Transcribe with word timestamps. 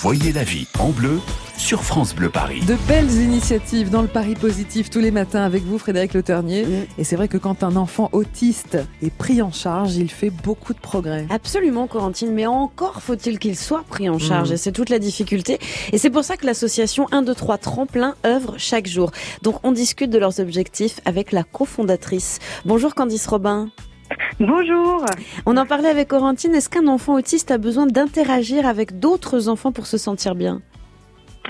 Voyez 0.00 0.32
la 0.32 0.44
vie 0.44 0.68
en 0.78 0.90
bleu 0.90 1.18
sur 1.56 1.82
France 1.82 2.14
Bleu 2.14 2.28
Paris. 2.28 2.60
De 2.68 2.76
belles 2.86 3.10
initiatives 3.20 3.90
dans 3.90 4.00
le 4.02 4.06
Paris 4.06 4.36
positif 4.36 4.90
tous 4.90 5.00
les 5.00 5.10
matins 5.10 5.42
avec 5.42 5.64
vous, 5.64 5.76
Frédéric 5.76 6.14
Le 6.14 6.22
Ternier. 6.22 6.64
Et 6.98 7.02
c'est 7.02 7.16
vrai 7.16 7.26
que 7.26 7.36
quand 7.36 7.64
un 7.64 7.74
enfant 7.74 8.08
autiste 8.12 8.78
est 9.02 9.10
pris 9.12 9.42
en 9.42 9.50
charge, 9.50 9.96
il 9.96 10.08
fait 10.08 10.30
beaucoup 10.30 10.72
de 10.72 10.78
progrès. 10.78 11.26
Absolument, 11.30 11.88
Corentine, 11.88 12.32
mais 12.32 12.46
encore 12.46 13.02
faut-il 13.02 13.40
qu'il 13.40 13.56
soit 13.56 13.82
pris 13.88 14.08
en 14.08 14.20
charge, 14.20 14.50
Mm. 14.50 14.54
et 14.54 14.56
c'est 14.56 14.70
toute 14.72 14.88
la 14.88 15.00
difficulté. 15.00 15.58
Et 15.92 15.98
c'est 15.98 16.10
pour 16.10 16.22
ça 16.22 16.36
que 16.36 16.46
l'association 16.46 17.08
1, 17.10 17.22
2, 17.22 17.34
3 17.34 17.58
Tremplin 17.58 18.14
œuvre 18.24 18.54
chaque 18.56 18.86
jour. 18.86 19.10
Donc 19.42 19.56
on 19.64 19.72
discute 19.72 20.10
de 20.10 20.18
leurs 20.20 20.38
objectifs 20.38 21.00
avec 21.06 21.32
la 21.32 21.42
cofondatrice. 21.42 22.38
Bonjour 22.64 22.94
Candice 22.94 23.26
Robin. 23.26 23.68
Bonjour. 24.40 25.04
On 25.46 25.56
en 25.56 25.66
parlait 25.66 25.88
avec 25.88 26.08
Corentine, 26.08 26.54
est-ce 26.54 26.68
qu'un 26.68 26.86
enfant 26.86 27.14
autiste 27.14 27.50
a 27.50 27.58
besoin 27.58 27.86
d'interagir 27.86 28.66
avec 28.66 28.98
d'autres 28.98 29.48
enfants 29.48 29.72
pour 29.72 29.86
se 29.86 29.98
sentir 29.98 30.34
bien? 30.34 30.60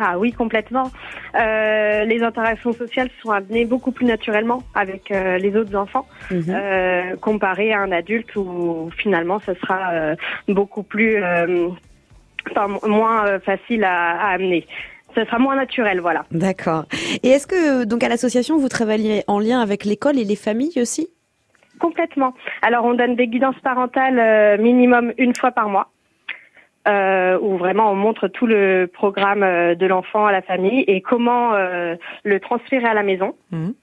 Ah 0.00 0.16
oui, 0.18 0.30
complètement. 0.32 0.92
Euh, 1.34 2.04
les 2.04 2.22
interactions 2.22 2.72
sociales 2.72 3.10
sont 3.20 3.30
amenées 3.32 3.64
beaucoup 3.64 3.90
plus 3.90 4.06
naturellement 4.06 4.62
avec 4.74 5.10
euh, 5.10 5.38
les 5.38 5.56
autres 5.56 5.74
enfants, 5.76 6.06
Mhm. 6.30 6.44
euh, 6.50 7.16
comparé 7.16 7.72
à 7.72 7.80
un 7.80 7.90
adulte 7.90 8.34
où 8.36 8.90
finalement 8.96 9.40
ce 9.44 9.54
sera 9.54 10.14
beaucoup 10.46 10.84
plus, 10.84 11.18
enfin, 12.50 12.68
moins 12.86 13.40
facile 13.40 13.82
à, 13.82 14.12
à 14.20 14.28
amener. 14.34 14.66
Ce 15.16 15.24
sera 15.24 15.38
moins 15.40 15.56
naturel, 15.56 16.00
voilà. 16.00 16.24
D'accord. 16.30 16.84
Et 17.24 17.28
est-ce 17.30 17.46
que 17.48 17.84
donc 17.84 18.04
à 18.04 18.08
l'association 18.08 18.56
vous 18.56 18.68
travaillez 18.68 19.24
en 19.26 19.40
lien 19.40 19.60
avec 19.60 19.84
l'école 19.84 20.16
et 20.18 20.24
les 20.24 20.36
familles 20.36 20.80
aussi? 20.80 21.08
Complètement. 21.78 22.34
Alors 22.62 22.84
on 22.84 22.94
donne 22.94 23.16
des 23.16 23.28
guidances 23.28 23.58
parentales 23.62 24.18
euh, 24.18 24.58
minimum 24.58 25.12
une 25.18 25.34
fois 25.34 25.50
par 25.50 25.68
mois. 25.68 25.90
Euh, 26.86 27.38
où 27.42 27.58
vraiment 27.58 27.90
on 27.90 27.94
montre 27.94 28.28
tout 28.28 28.46
le 28.46 28.86
programme 28.90 29.42
euh, 29.42 29.74
de 29.74 29.84
l'enfant 29.84 30.24
à 30.24 30.32
la 30.32 30.40
famille 30.40 30.84
et 30.86 31.02
comment 31.02 31.52
euh, 31.52 31.96
le 32.24 32.40
transférer 32.40 32.86
à 32.86 32.94
la 32.94 33.02
maison. 33.02 33.34
Mhm. 33.50 33.74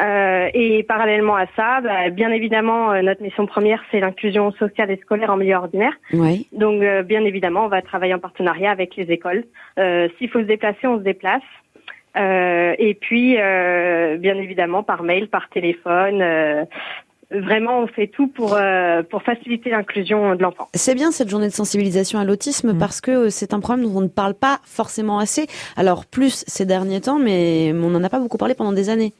Euh, 0.00 0.48
et 0.54 0.82
parallèlement 0.82 1.36
à 1.36 1.46
ça, 1.56 1.80
bah, 1.80 2.10
bien 2.10 2.30
évidemment, 2.30 2.92
euh, 2.92 3.02
notre 3.02 3.22
mission 3.22 3.46
première, 3.46 3.82
c'est 3.90 4.00
l'inclusion 4.00 4.50
sociale 4.52 4.90
et 4.90 4.96
scolaire 4.96 5.30
en 5.30 5.36
milieu 5.36 5.54
ordinaire. 5.54 5.94
Oui. 6.12 6.48
Donc, 6.52 6.82
euh, 6.82 7.02
bien 7.02 7.24
évidemment, 7.24 7.64
on 7.64 7.68
va 7.68 7.80
travailler 7.80 8.14
en 8.14 8.18
partenariat 8.18 8.70
avec 8.70 8.96
les 8.96 9.10
écoles. 9.12 9.44
Euh, 9.78 10.08
S'il 10.18 10.30
faut 10.30 10.40
se 10.40 10.46
déplacer, 10.46 10.86
on 10.86 10.98
se 10.98 11.04
déplace. 11.04 11.42
Euh, 12.16 12.74
et 12.78 12.94
puis, 12.94 13.36
euh, 13.38 14.16
bien 14.16 14.36
évidemment, 14.36 14.82
par 14.82 15.02
mail, 15.02 15.28
par 15.28 15.48
téléphone. 15.48 16.22
Vraiment, 17.30 17.80
on 17.80 17.86
fait 17.86 18.08
tout 18.08 18.28
pour 18.28 18.54
euh, 18.54 19.02
pour 19.02 19.22
faciliter 19.22 19.70
l'inclusion 19.70 20.34
de 20.34 20.42
l'enfant. 20.42 20.68
C'est 20.74 20.94
bien 20.94 21.10
cette 21.10 21.28
journée 21.28 21.48
de 21.48 21.52
sensibilisation 21.52 22.18
à 22.18 22.24
l'autisme 22.24 22.72
Mm. 22.72 22.78
parce 22.78 23.00
que 23.00 23.10
euh, 23.10 23.30
c'est 23.30 23.54
un 23.54 23.60
problème 23.60 23.86
dont 23.86 23.98
on 23.98 24.02
ne 24.02 24.08
parle 24.08 24.34
pas 24.34 24.60
forcément 24.64 25.18
assez. 25.18 25.46
Alors 25.76 26.06
plus 26.06 26.44
ces 26.46 26.66
derniers 26.66 27.00
temps, 27.00 27.18
mais 27.18 27.72
on 27.74 27.90
n'en 27.90 28.02
a 28.02 28.08
pas 28.08 28.18
beaucoup 28.18 28.38
parlé 28.38 28.54
pendant 28.54 28.72
des 28.72 28.90
années. 28.90 29.12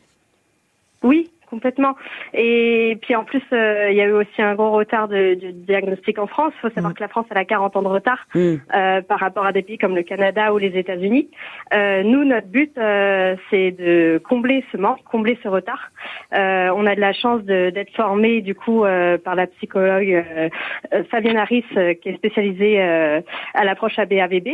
Oui, 1.02 1.30
complètement. 1.55 1.94
Et 2.33 2.98
puis 3.02 3.14
en 3.14 3.24
plus, 3.24 3.42
euh, 3.52 3.88
il 3.91 3.97
y 3.97 4.00
a 4.00 4.06
eu 4.06 4.12
aussi 4.12 4.41
un 4.42 4.55
gros 4.55 4.72
retard 4.72 5.06
de, 5.08 5.34
du 5.34 5.52
diagnostic 5.52 6.19
en 6.19 6.27
France. 6.27 6.52
Il 6.56 6.61
faut 6.62 6.74
savoir 6.74 6.92
Mm. 6.92 6.96
que 6.96 7.02
la 7.02 7.08
France 7.08 7.27
elle 7.30 7.38
a 7.38 7.44
40 7.44 7.77
ans 7.77 7.83
de 7.83 7.88
retard. 7.98 8.20
Mm. 8.34 8.55
euh, 8.74 9.00
par 9.02 9.19
rapport 9.20 9.46
à 9.46 9.52
des 9.52 9.62
pays 9.62 9.78
comme 9.78 9.94
le 9.94 10.02
Canada 10.02 10.52
ou 10.52 10.58
les 10.58 10.77
États-Unis. 10.83 11.28
Euh, 11.72 12.02
nous, 12.02 12.24
notre 12.24 12.48
but, 12.48 12.72
euh, 12.77 13.36
c'est 13.50 13.70
de 13.72 14.20
combler 14.28 14.64
ce 14.72 14.77
manque, 14.77 15.02
combler 15.05 15.38
ce 15.42 15.48
retard. 15.48 15.91
Euh, 16.34 16.70
on 16.78 16.86
a 16.86 16.94
de 16.94 17.00
la 17.00 17.12
chance 17.12 17.42
d'être 17.44 17.94
formé 17.94 18.41
du 18.41 18.55
coup 18.55 18.84
euh, 18.84 19.18
par 19.18 19.34
la 19.34 19.46
psychologue 19.46 20.24
Fabienne 21.11 21.36
Harris, 21.36 21.64
euh, 21.77 21.94
qui 21.94 22.08
est 22.11 22.16
spécialisée 22.16 22.77
euh, 22.80 23.20
à 23.55 23.64
l'approche 23.64 23.98
ABAVB. 23.98 24.48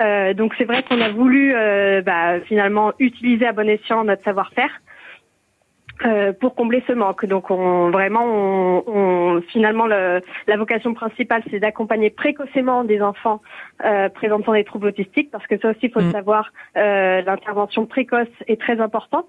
Euh, 0.00 0.34
donc 0.34 0.54
c'est 0.58 0.64
vrai 0.64 0.82
qu'on 0.82 1.00
a 1.00 1.10
voulu 1.10 1.54
euh, 1.54 2.02
bah, 2.02 2.40
finalement 2.48 2.92
utiliser 2.98 3.46
à 3.46 3.52
bon 3.52 3.68
escient 3.68 4.04
notre 4.04 4.24
savoir-faire. 4.24 4.70
Euh, 6.04 6.32
pour 6.32 6.54
combler 6.54 6.82
ce 6.86 6.92
manque. 6.92 7.24
Donc, 7.26 7.50
on, 7.50 7.90
vraiment, 7.90 8.24
on, 8.24 8.82
on- 8.86 9.42
finalement, 9.52 9.86
le, 9.86 10.20
la 10.46 10.56
vocation 10.56 10.94
principale, 10.94 11.42
c'est 11.50 11.60
d'accompagner 11.60 12.10
précocement 12.10 12.84
des 12.84 13.00
enfants 13.02 13.40
euh, 13.84 14.08
présentant 14.08 14.52
des 14.52 14.64
troubles 14.64 14.88
autistiques, 14.88 15.30
parce 15.30 15.46
que 15.46 15.58
ça 15.58 15.70
aussi, 15.70 15.80
il 15.84 15.90
faut 15.90 16.00
le 16.00 16.06
Mm. 16.06 16.12
savoir, 16.12 16.52
euh, 16.76 17.22
l'intervention 17.22 17.86
précoce 17.86 18.28
est 18.46 18.60
très 18.60 18.80
importante. 18.80 19.28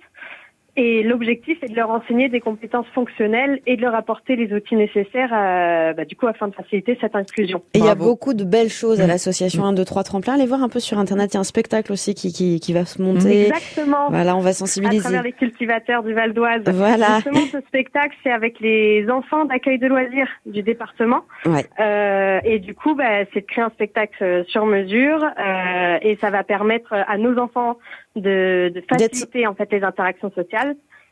Et 0.76 1.04
l'objectif 1.04 1.62
est 1.62 1.68
de 1.70 1.76
leur 1.76 1.92
enseigner 1.92 2.30
des 2.30 2.40
compétences 2.40 2.88
fonctionnelles 2.96 3.60
et 3.68 3.76
de 3.78 3.82
leur 3.82 3.94
apporter 3.94 4.36
les 4.36 4.52
outils 4.54 4.76
nécessaires, 4.76 5.30
euh, 5.32 5.94
bah, 5.94 6.06
du 6.06 6.16
coup, 6.16 6.26
afin 6.28 6.48
de 6.48 6.54
faciliter 6.56 6.98
cette 7.00 7.16
inclusion. 7.16 7.62
Et 7.76 7.80
il 7.80 7.86
y 7.86 7.90
a 7.90 7.96
beaucoup 7.96 8.34
de 8.34 8.44
belles 8.44 8.70
choses 8.70 9.00
à 9.00 9.06
Mm. 9.06 9.08
l'association 9.10 9.66
1, 9.66 9.74
2, 9.74 9.86
3 9.86 10.04
Tremplin. 10.04 10.34
Allez 10.34 10.48
voir 10.48 10.64
un 10.64 10.70
peu 10.70 10.80
sur 10.80 10.98
Internet, 10.98 11.32
il 11.32 11.36
y 11.36 11.38
a 11.38 11.42
un 11.42 11.44
spectacle 11.44 11.92
aussi 11.92 12.16
qui, 12.16 12.34
qui, 12.34 12.60
qui 12.60 12.74
va 12.74 12.86
se 12.86 13.02
monter. 13.02 13.48
Exactement. 13.50 14.10
Voilà, 14.10 14.36
on 14.36 14.40
va 14.40 14.50
À 14.50 14.54
sensibiliser. 14.54 15.02
travers 15.04 15.22
les 15.24 15.32
cultivateurs 15.34 16.02
du 16.04 16.14
Val 16.14 16.34
d'Oise. 16.34 16.64
Voilà. 16.68 17.16
Justement, 17.18 17.46
ce 17.52 17.62
spectacle, 17.68 18.16
c'est 18.24 18.32
avec 18.32 18.60
les 18.60 19.08
enfants 19.12 19.46
d'accueil 19.46 19.78
de 19.78 19.86
loisirs 19.88 20.28
du 20.48 20.64
département. 20.64 21.22
Ouais. 21.46 21.66
Euh, 21.80 22.40
et 22.44 22.58
du 22.60 22.74
coup, 22.74 22.96
bah, 22.96 23.26
c'est 23.34 23.42
de 23.42 23.46
créer 23.46 23.64
un 23.64 23.70
spectacle 23.70 24.24
euh, 24.24 24.44
sur 24.48 24.66
mesure 24.66 25.24
euh, 25.24 25.98
et 26.02 26.18
ça 26.20 26.32
va 26.32 26.44
permettre 26.44 26.94
à 26.94 27.18
nos 27.18 27.38
enfants 27.38 27.78
de, 28.16 28.72
de 28.74 28.84
faciliter 28.88 29.48
en 29.48 29.56
fait 29.56 29.72
les 29.72 29.84
interactions 29.84 30.32
sociales. 30.32 30.63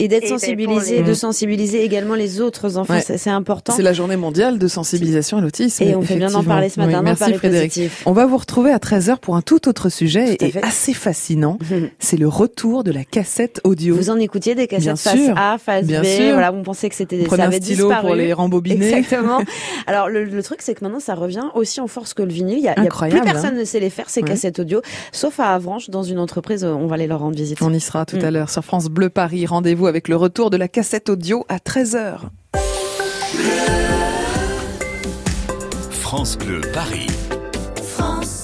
Et 0.04 0.08
d'être 0.08 0.24
Et 0.26 0.28
sensibilisé, 0.28 0.98
les- 0.98 1.04
de 1.04 1.14
sensibiliser 1.14 1.84
également 1.84 2.16
les 2.16 2.42
autres 2.42 2.78
enfants, 2.78 2.94
Ouais. 2.96 3.02
c'est 3.18 3.30
important. 3.30 3.74
C'est 3.76 3.84
la 3.84 3.94
journée 3.94 4.16
mondiale 4.18 4.58
de 4.60 4.68
sensibilisation 4.68 5.38
à 5.38 5.42
l'autisme. 5.42 5.84
Et 5.84 5.96
on 5.96 6.02
fait 6.02 6.16
bien 6.16 6.30
d'en 6.30 6.44
parler 6.44 6.70
ce 6.70 6.80
matin 6.80 6.98
Oui, 7.00 7.04
merci 7.06 7.34
Frédéric. 7.34 7.70
Positif. 7.72 8.04
On 8.06 8.12
va 8.14 8.26
vous 8.26 8.38
retrouver 8.38 8.72
à 8.72 8.80
13h 8.80 9.20
pour 9.20 9.36
un 9.36 9.42
tout 9.42 9.68
autre 9.70 9.90
sujet 9.90 10.36
Tout 10.38 10.46
et 10.46 10.52
fait. 10.52 10.64
assez 10.64 10.94
fascinant. 10.94 11.58
C'est 12.00 12.18
le 12.18 12.28
retour 12.28 12.84
de 12.84 12.92
la 12.92 13.04
cassette 13.04 13.62
audio. 13.64 13.96
Vous 13.96 14.10
en 14.10 14.18
écoutiez 14.18 14.56
des 14.56 14.68
cassettes 14.68 14.84
Bien 14.84 14.96
face 14.96 15.16
sûr. 15.20 15.38
A, 15.38 15.58
face 15.58 15.86
Bien 15.86 16.02
B, 16.02 16.06
sûr. 16.06 16.32
voilà, 16.34 16.52
on 16.54 16.64
pensait 16.64 16.90
que 16.90 16.96
c'était 16.96 17.18
Vous 17.20 17.36
ça 17.36 17.44
avait 17.46 17.58
stylo 17.62 17.88
disparu. 17.88 18.08
pour 18.08 18.16
les 18.16 18.34
rembobiner. 18.34 18.88
Exactement. 18.98 19.40
Alors 19.88 20.10
le, 20.10 20.24
le 20.26 20.44
truc 20.44 20.62
c'est 20.62 20.74
que 20.74 20.84
maintenant 20.84 21.00
ça 21.00 21.16
revient 21.16 21.46
aussi 21.56 21.80
en 21.80 21.88
force 21.88 22.14
que 22.14 22.24
le 22.24 22.32
vinyle. 22.32 22.58
Il 22.58 22.64
y 22.64 22.68
a, 22.68 22.74
il 22.78 22.80
y 22.80 22.82
a 22.82 22.86
Incroyable, 22.86 23.22
plus 23.22 23.32
personne 23.32 23.56
hein. 23.56 23.60
ne 23.60 23.66
sait 23.66 23.80
les 23.80 23.90
faire 23.90 24.10
ces 24.10 24.22
Ouais. 24.22 24.28
cassettes 24.30 24.60
audio, 24.60 24.82
sauf 25.12 25.40
à 25.40 25.54
Avranches 25.54 25.90
dans 25.90 26.04
une 26.04 26.20
entreprise. 26.20 26.64
On 26.64 26.88
va 26.88 26.96
aller 26.96 27.08
leur 27.08 27.20
rendre 27.20 27.36
visite. 27.36 27.62
On 27.62 27.72
y 27.74 27.80
sera 27.80 28.06
tout 28.06 28.18
Mm. 28.18 28.26
à 28.26 28.32
l'heure 28.32 28.50
sur 28.50 28.64
France 28.64 28.88
Bleu 28.88 29.10
Paris. 29.10 29.46
Rendez-vous 29.46 29.88
avec 29.92 30.08
le 30.08 30.16
retour 30.16 30.50
de 30.50 30.56
la 30.56 30.70
cassette 30.70 31.10
audio 31.10 31.46
à 31.50 31.58
13h. 31.58 32.30
France 35.92 36.38
Bleu 36.38 36.62
Paris. 36.74 37.08
France 37.84 38.41